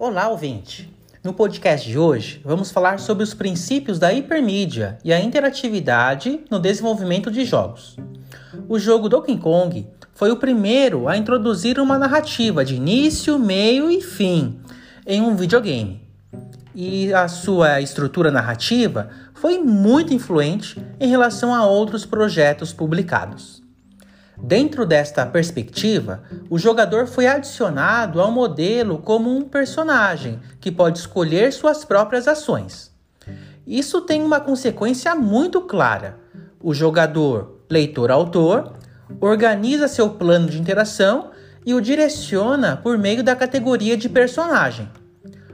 [0.00, 0.88] Olá, ouvinte!
[1.24, 6.60] No podcast de hoje, vamos falar sobre os princípios da hipermídia e a interatividade no
[6.60, 7.96] desenvolvimento de jogos.
[8.68, 14.00] O jogo Donkey Kong foi o primeiro a introduzir uma narrativa de início, meio e
[14.00, 14.60] fim
[15.04, 16.00] em um videogame.
[16.72, 23.67] E a sua estrutura narrativa foi muito influente em relação a outros projetos publicados.
[24.40, 31.52] Dentro desta perspectiva, o jogador foi adicionado ao modelo como um personagem que pode escolher
[31.52, 32.92] suas próprias ações.
[33.66, 36.18] Isso tem uma consequência muito clara.
[36.62, 38.74] O jogador, leitor-autor,
[39.20, 41.30] organiza seu plano de interação
[41.66, 44.88] e o direciona por meio da categoria de personagem.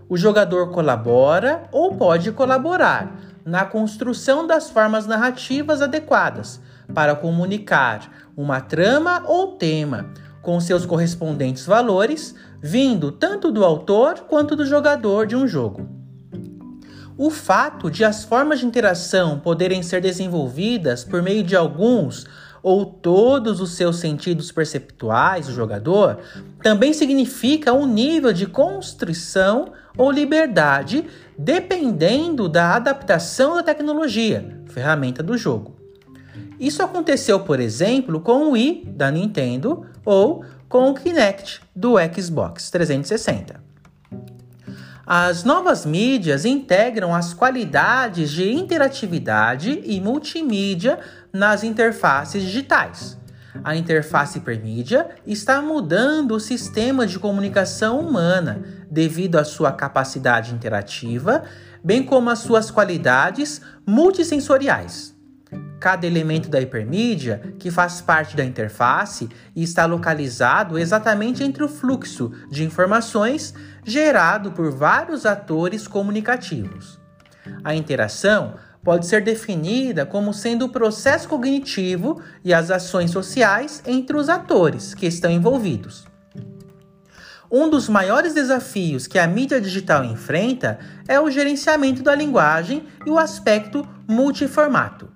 [0.08, 6.60] O jogador colabora ou pode colaborar na construção das formas narrativas adequadas
[6.92, 10.10] para comunicar uma trama ou tema
[10.42, 15.88] com seus correspondentes valores, vindo tanto do autor quanto do jogador de um jogo.
[17.16, 22.26] O fato de as formas de interação poderem ser desenvolvidas por meio de alguns
[22.60, 26.18] ou todos os seus sentidos perceptuais do jogador
[26.62, 31.06] também significa um nível de construção ou liberdade
[31.38, 35.83] dependendo da adaptação da tecnologia, ferramenta do jogo.
[36.58, 42.70] Isso aconteceu, por exemplo, com o Wii da Nintendo ou com o Kinect do Xbox
[42.70, 43.62] 360.
[45.06, 50.98] As novas mídias integram as qualidades de interatividade e multimídia
[51.32, 53.18] nas interfaces digitais.
[53.62, 61.44] A interface hipermídia está mudando o sistema de comunicação humana devido à sua capacidade interativa,
[61.82, 65.13] bem como às suas qualidades multissensoriais.
[65.80, 71.68] Cada elemento da hipermídia, que faz parte da interface e está localizado exatamente entre o
[71.68, 73.54] fluxo de informações
[73.84, 76.98] gerado por vários atores comunicativos.
[77.62, 84.16] A interação pode ser definida como sendo o processo cognitivo e as ações sociais entre
[84.16, 86.06] os atores que estão envolvidos.
[87.50, 93.10] Um dos maiores desafios que a mídia digital enfrenta é o gerenciamento da linguagem e
[93.10, 95.08] o aspecto multiformato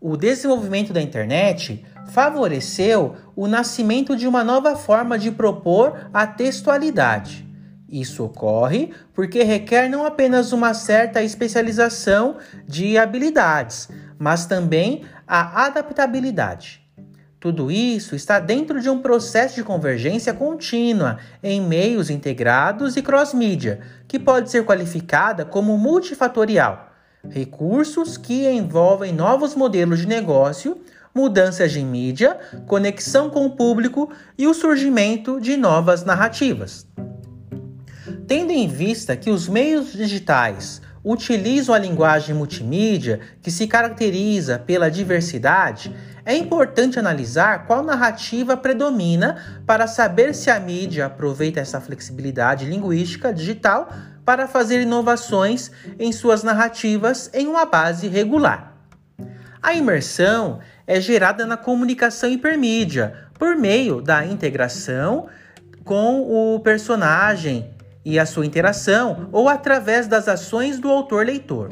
[0.00, 7.46] o desenvolvimento da internet favoreceu o nascimento de uma nova forma de propor a textualidade.
[7.88, 13.88] Isso ocorre porque requer não apenas uma certa especialização de habilidades,
[14.18, 16.80] mas também a adaptabilidade.
[17.38, 23.80] Tudo isso está dentro de um processo de convergência contínua em meios integrados e cross-mídia,
[24.06, 26.89] que pode ser qualificada como multifatorial
[27.28, 30.80] recursos que envolvem novos modelos de negócio,
[31.14, 36.86] mudanças de mídia, conexão com o público e o surgimento de novas narrativas.
[38.26, 44.90] Tendo em vista que os meios digitais utilizam a linguagem multimídia, que se caracteriza pela
[44.90, 45.94] diversidade,
[46.24, 53.32] é importante analisar qual narrativa predomina para saber se a mídia aproveita essa flexibilidade linguística
[53.32, 53.90] digital
[54.30, 58.76] para fazer inovações em suas narrativas em uma base regular.
[59.60, 65.26] A imersão é gerada na comunicação hipermídia por meio da integração
[65.84, 66.20] com
[66.54, 67.74] o personagem
[68.04, 71.70] e a sua interação ou através das ações do autor-leitor.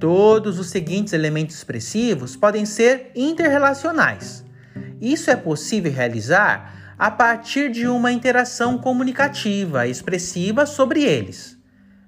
[0.00, 4.44] Todos os seguintes elementos expressivos podem ser interrelacionais.
[5.00, 11.58] Isso é possível realizar a partir de uma interação comunicativa expressiva sobre eles.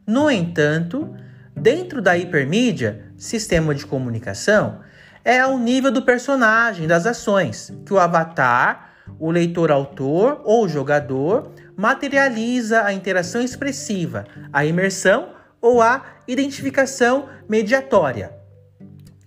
[0.06, 1.14] No entanto,
[1.54, 4.80] dentro da hipermídia, sistema de comunicação,
[5.24, 12.84] é ao nível do personagem, das ações, que o avatar, o leitor-autor ou jogador materializa
[12.84, 15.30] a interação expressiva, a imersão
[15.60, 18.45] ou a identificação mediatória.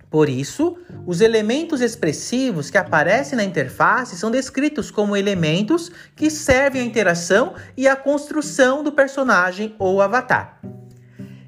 [0.09, 0.75] Por isso,
[1.05, 7.53] os elementos expressivos que aparecem na interface são descritos como elementos que servem à interação
[7.77, 10.59] e à construção do personagem ou avatar.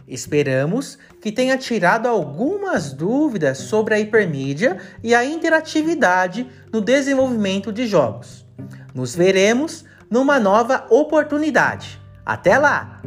[0.08, 7.88] Esperamos que tenha tirado algumas dúvidas sobre a hipermídia e a interatividade no desenvolvimento de
[7.88, 8.46] jogos.
[8.94, 12.00] Nos veremos numa nova oportunidade.
[12.26, 13.02] Até lá!